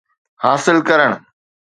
[0.43, 1.11] حاصل ڪرڻ